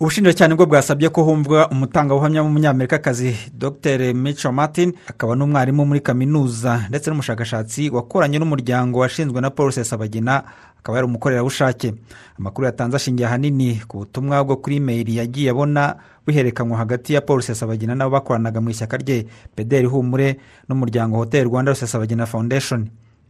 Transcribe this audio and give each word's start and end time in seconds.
ubushinjacyaha 0.00 0.48
ni 0.48 0.54
bwo 0.54 0.66
bwasabye 0.66 1.08
ko 1.08 1.22
humvwa 1.24 1.68
umutangabuhamya 1.70 2.42
w'umunyamerikakazi 2.42 3.36
dr. 3.56 4.14
Mico 4.14 4.52
martin 4.52 4.92
akaba 5.08 5.36
n'umwarimu 5.36 5.86
muri 5.86 6.00
kaminuza 6.00 6.84
ndetse 6.88 7.10
n'umushakashatsi 7.10 7.90
wakoranye 7.90 8.38
n'umuryango 8.38 8.98
washinzwe 8.98 9.40
na 9.40 9.50
paul 9.50 9.72
sesabagina 9.72 10.44
akaba 10.78 10.98
yari 10.98 11.06
umukorerabushake. 11.08 11.94
Amakuru 12.38 12.66
yatanze 12.66 12.96
ashingiye 12.96 13.26
ahanini 13.28 13.80
ku 13.88 13.98
butumwa 14.04 14.44
bwo 14.44 14.56
kuri 14.56 14.76
imeri 14.76 15.16
yagiye 15.16 15.50
abona 15.50 15.96
buherekanwa 16.26 16.76
hagati 16.78 17.14
ya 17.14 17.20
paul 17.20 17.40
sesabagina 17.42 17.94
n'abo 17.96 18.10
bakoranaga 18.20 18.60
mu 18.60 18.70
ishyaka 18.70 18.96
rye 19.00 19.26
pederi 19.56 19.86
humure 19.88 20.36
n'umuryango 20.68 21.16
hotel 21.16 21.44
rwanda 21.48 21.74
sesabagina 21.74 22.26
foundation. 22.26 22.86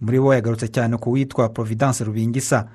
Muri 0.00 0.20
bo 0.20 0.34
yagarutse 0.34 0.68
cyane 0.68 0.96
ku 0.96 1.10
witwa 1.12 1.48
providence 1.48 2.04
rubingisa. 2.04 2.66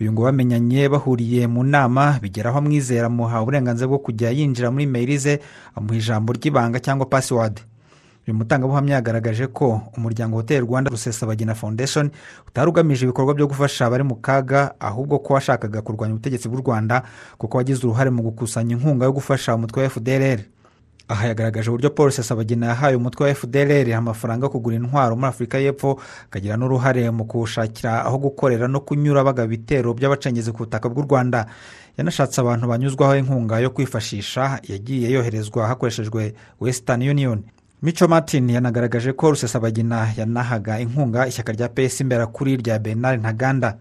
Uyu 0.00 0.12
ngo 0.12 0.22
bamenyanye 0.24 0.88
bahuriye 0.88 1.46
mu 1.46 1.62
nama 1.64 2.18
bigeraho 2.22 2.58
amwizera 2.58 3.06
amuha 3.06 3.42
uburenganzira 3.42 3.86
bwo 3.88 3.98
kujya 3.98 4.30
yinjira 4.32 4.70
muri 4.70 4.86
meyiri 4.86 5.18
ze 5.18 5.34
amuha 5.76 5.94
ijambo 6.00 6.32
ry'ibanga 6.32 6.80
cyangwa 6.80 7.06
pasiwadi 7.06 7.62
uyu 8.26 8.34
mutangabuhamya 8.34 8.94
yagaragaje 8.98 9.46
ko 9.46 9.82
umuryango 9.98 10.36
hotel 10.40 10.62
rwanda 10.64 10.90
rusesabagina 10.90 11.54
foundation 11.54 12.10
utari 12.48 12.68
ugamije 12.70 13.04
ibikorwa 13.04 13.34
byo 13.34 13.46
gufasha 13.46 13.86
abari 13.86 14.02
mu 14.02 14.14
kaga 14.16 14.74
ahubwo 14.80 15.18
ko 15.18 15.34
washakaga 15.34 15.82
kurwanya 15.82 16.14
ubutegetsi 16.14 16.48
bw'u 16.48 16.62
rwanda 16.62 17.02
kuko 17.38 17.56
wagize 17.58 17.82
uruhare 17.86 18.10
mu 18.10 18.22
gukusanya 18.22 18.74
inkunga 18.78 19.04
yo 19.06 19.12
gufasha 19.12 19.54
umutwe 19.54 19.82
wa 19.82 19.90
fdrr 19.90 20.40
aha 21.08 21.26
yagaragaje 21.28 21.70
uburyo 21.70 21.90
paul 21.90 22.10
sesabagina 22.10 22.66
yahaye 22.66 22.96
umutwe 22.96 23.28
wa 23.28 23.34
fdrr 23.34 23.92
amafaranga 23.94 24.46
yo 24.46 24.50
kugura 24.50 24.76
intwaro 24.76 25.16
muri 25.16 25.28
afurika 25.28 25.58
y'epfo 25.58 26.00
akagira 26.30 26.56
n'uruhare 26.56 27.10
mu 27.10 27.24
kuwushakira 27.24 28.04
aho 28.04 28.18
gukorera 28.18 28.68
no 28.68 28.80
kunyura 28.80 29.24
bagaba 29.24 29.44
ibitero 29.46 29.94
by'abacengezi 29.94 30.52
ku 30.52 30.58
butaka 30.64 30.88
bw'u 30.88 31.02
rwanda. 31.04 31.46
Yanashatse 31.98 32.40
abantu 32.40 32.66
banyuzwaho 32.68 33.16
inkunga 33.16 33.60
yo 33.60 33.70
kwifashisha 33.70 34.60
yagiye 34.68 35.10
yoherezwa 35.10 35.66
hakoreshejwe 35.68 36.34
western 36.60 37.02
union. 37.02 37.42
Mico 37.82 38.08
martin 38.08 38.48
yanagaragaje 38.50 39.12
ko 39.12 39.30
rusesabagina 39.30 40.08
yanahaga 40.16 40.80
inkunga 40.80 41.26
ishyaka 41.26 41.52
rya 41.52 41.68
ps 41.68 42.00
imberakuri 42.00 42.56
rya 42.56 42.78
bernard 42.78 43.20
ntaganda. 43.20 43.76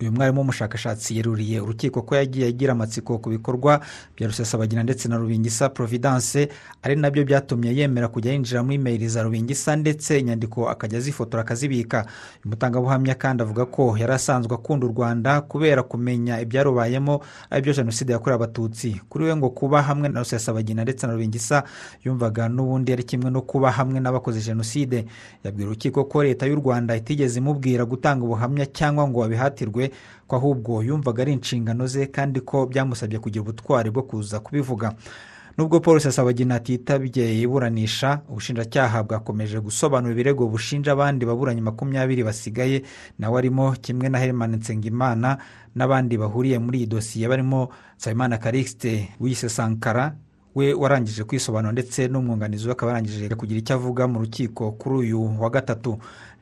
Uyu 0.00 0.12
mwarimu 0.12 0.38
w'umushakashatsi 0.40 1.16
yeruriye 1.16 1.60
urukiko 1.60 2.02
ko 2.02 2.16
yagiye 2.16 2.46
agira 2.48 2.72
amatsiko 2.72 3.18
ku 3.18 3.30
bikorwa 3.30 3.80
bya 4.16 4.26
rusesabagina 4.28 4.82
ndetse 4.82 5.08
na 5.08 5.16
rubingisa 5.16 5.68
providence 5.68 6.48
ari 6.82 6.96
na 6.96 7.10
byo 7.10 7.24
byatumye 7.24 7.74
yemera 7.76 8.08
kujya 8.08 8.32
yinjira 8.32 8.62
muri 8.62 8.78
meyiri 8.78 9.08
za 9.08 9.22
rubingisa 9.22 9.76
ndetse 9.76 10.18
inyandiko 10.20 10.68
akajya 10.68 10.98
azifotora 10.98 11.42
akazibika. 11.42 12.06
Uyu 12.44 12.50
mutangabuhamya 12.50 13.14
kandi 13.14 13.42
avuga 13.42 13.64
ko 13.66 13.96
yari 13.98 14.12
asanzwe 14.12 14.54
akunda 14.54 14.86
u 14.86 14.90
rwanda 14.90 15.40
kubera 15.40 15.82
kumenya 15.82 16.40
ibyarubayemo 16.40 17.20
ari 17.50 17.62
byo 17.62 17.72
jenoside 17.72 18.12
yakorewe 18.12 18.36
abatutsi. 18.36 19.00
Kuri 19.08 19.24
we 19.24 19.36
ngo 19.36 19.50
kuba 19.50 19.82
hamwe 19.82 20.08
na 20.08 20.20
rusesabagina 20.20 20.82
ndetse 20.82 21.06
na 21.06 21.12
rubingisa 21.12 21.62
yumvaga 22.04 22.48
n'ubundi 22.48 22.92
ari 22.92 23.04
kimwe 23.04 23.30
no 23.30 23.42
kuba 23.42 23.70
hamwe 23.70 24.00
n'abakoze 24.00 24.40
jenoside. 24.40 25.04
Yabwira 25.44 25.68
urukiko 25.70 26.04
ko 26.04 26.22
leta 26.24 26.46
y'u 26.46 26.56
rwanda 26.56 26.96
itigeze 26.96 27.38
imubwira 27.38 27.84
gutanga 27.84 28.24
ubuhamya 28.24 28.66
cyangwa 28.66 29.08
ngo 29.08 29.20
babihatirwe 29.88 29.90
ko 30.26 30.36
ahubwo 30.36 30.82
yumvaga 30.82 31.22
ari 31.22 31.32
inshingano 31.32 31.86
ze 31.86 32.06
kandi 32.06 32.40
ko 32.40 32.66
byamusabye 32.66 33.18
kugira 33.18 33.42
ubutwari 33.42 33.90
bwo 33.90 34.02
kuza 34.02 34.40
kubivuga. 34.40 34.94
Nubwo 35.58 35.80
paul 35.80 36.00
sesabagina 36.00 36.54
atitabye 36.54 37.40
iburanisha 37.42 38.20
ubushinjacyaha 38.28 39.02
bwakomeje 39.06 39.60
gusobanura 39.60 40.12
ibirego 40.12 40.48
bushinja 40.48 40.92
abandi 40.92 41.26
baburanyi 41.26 41.60
makumyabiri 41.60 42.24
basigaye 42.24 42.82
nawe 43.18 43.38
arimo 43.38 43.72
kimwe 43.78 44.08
na 44.08 44.18
herman 44.18 44.56
nsengimana 44.56 45.38
n'abandi 45.76 46.18
bahuriye 46.18 46.58
muri 46.58 46.78
iyi 46.78 46.86
dosiye 46.86 47.28
barimo 47.28 47.68
nsabimana 47.96 48.38
karikisite 48.38 49.08
wiyise 49.20 49.48
sankara 49.48 50.16
we 50.54 50.74
warangije 50.74 51.24
kwisobanura 51.24 51.72
ndetse 51.72 52.08
n'umwunganizi 52.08 52.66
we 52.66 52.72
akaba 52.72 52.92
yarangije 52.92 53.28
kugira 53.34 53.58
icyo 53.60 53.74
avuga 53.74 54.06
mu 54.08 54.18
rukiko 54.20 54.72
kuri 54.72 54.94
uyu 54.96 55.18
wa 55.42 55.50
gatatu. 55.50 55.98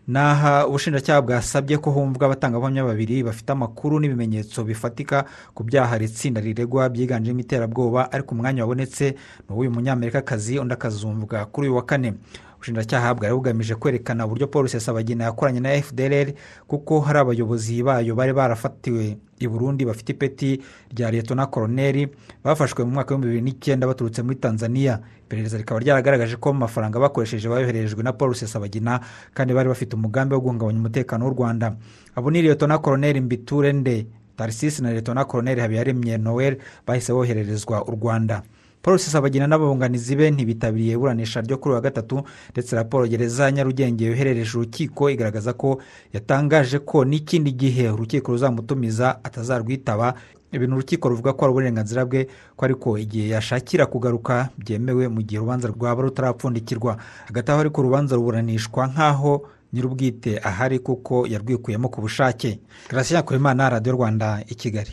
Naha 0.08 0.66
ubushinjacyaha 0.66 1.22
bwasabye 1.22 1.78
ko 1.78 1.90
humvwa 1.90 2.26
abatangabuhamya 2.26 2.84
babiri 2.84 3.22
bafite 3.22 3.50
amakuru 3.52 4.00
n'ibimenyetso 4.00 4.64
bifatika 4.64 5.24
ku 5.54 5.62
byaha 5.64 5.98
itsinda 6.02 6.40
riregwa 6.40 6.88
byiganjemo 6.88 7.40
iterabwoba 7.40 8.12
ariko 8.12 8.34
umwanya 8.34 8.62
wabonetse 8.66 9.14
ni 9.48 9.50
uw'uyu 9.54 9.70
munyamerikakazi 9.70 10.58
undi 10.58 10.74
akazumvwa 10.74 11.46
kuri 11.46 11.68
uyu 11.68 11.76
wa 11.76 11.84
kane. 11.86 12.14
Ubushinjacyaha 12.62 13.14
bwari 13.14 13.34
bugamije 13.34 13.74
kwerekana 13.74 14.26
uburyo 14.26 14.46
paul 14.46 14.68
sesabagina 14.68 15.24
yakoranye 15.24 15.60
na 15.60 15.82
fdr 15.82 16.32
kuko 16.70 17.00
hari 17.00 17.18
abayobozi 17.18 17.82
bayo 17.82 18.14
bari 18.14 18.32
barafatiwe. 18.32 19.16
I 19.42 19.48
burundi 19.48 19.84
bafite 19.84 20.12
ipeti 20.12 20.62
rya 20.94 21.10
leta 21.10 21.34
na 21.34 21.46
koroneri 21.46 22.08
bafashwe 22.44 22.84
mu 22.84 22.90
mwaka 22.94 23.14
w'ibihumbi 23.14 23.26
bibiri 23.26 23.42
n'icyenda 23.58 23.86
baturutse 23.86 24.22
muri 24.22 24.36
tanzania. 24.38 25.00
Iperereza 25.26 25.58
rikaba 25.58 25.80
ryaragaragaje 25.80 26.36
ko 26.38 26.50
amafaranga 26.54 27.00
bakoresheje 27.02 27.48
bayoherejwe 27.50 28.02
na 28.02 28.12
paul 28.12 28.30
rusesabagina 28.30 29.00
kandi 29.34 29.54
bari 29.54 29.68
bafite 29.68 29.96
umugambi 29.98 30.34
wo 30.34 30.40
guhungabanya 30.40 30.78
umutekano 30.78 31.26
w'u 31.26 31.34
rwanda. 31.34 31.74
Abo 32.14 32.30
ni 32.30 32.42
leta 32.42 32.66
na 32.66 32.78
koroneri 32.78 33.20
mbiturende 33.20 34.06
tarisisi 34.36 34.82
na 34.82 34.92
leta 34.92 35.14
na 35.14 35.24
koroneri 35.24 35.60
habiyaremye 35.60 36.18
noel 36.18 36.56
bahise 36.86 37.12
bohererezwa 37.12 37.82
u 37.84 37.90
rwanda. 37.90 38.42
Paul 38.82 38.92
rusesabagina 38.98 39.46
n'ababunganizi 39.46 40.16
be 40.16 40.30
ntibitabiriye 40.30 40.92
iburanisha 40.94 41.40
ryo 41.40 41.56
kuri 41.58 41.74
wa 41.74 41.80
gatatu 41.80 42.22
ndetse 42.52 42.76
raporo 42.76 43.06
gereza 43.06 43.50
nyarugenge 43.52 44.04
yoherereje 44.06 44.58
urukiko 44.58 45.10
igaragaza 45.10 45.52
ko 45.52 45.78
yatangaje 46.12 46.78
ko 46.78 47.04
n'ikindi 47.04 47.52
gihe 47.52 47.88
urukiko 47.90 48.32
ruzamutumiza 48.32 49.24
atazarwitaba. 49.24 50.14
Ibintu 50.52 50.74
urukiko 50.76 51.08
ruvuga 51.08 51.32
ko 51.32 51.44
ari 51.44 51.50
uburenganzira 51.52 52.04
bwe 52.04 52.28
ko 52.56 52.64
ariko 52.64 52.98
igihe 53.00 53.28
yashakira 53.32 53.86
kugaruka 53.88 54.48
byemewe 54.58 55.08
mu 55.08 55.22
gihe 55.24 55.38
urubanza 55.40 55.68
rwaba 55.72 56.02
rutarapfundikirwa. 56.02 56.96
Hagati 57.26 57.48
aho 57.50 57.60
ariko 57.60 57.80
urubanza 57.80 58.16
ruburanishwa 58.20 58.86
nk'aho 58.92 59.48
nyir'ubwite 59.72 60.36
ahari 60.44 60.78
kuko 60.84 61.24
yarwikuyemo 61.26 61.88
ku 61.88 62.00
bushake. 62.04 62.60
Garasiya 62.90 63.22
kurimana 63.24 63.70
radiyo 63.72 63.96
rwanda 63.96 64.44
i 64.44 64.54
kigali. 64.54 64.92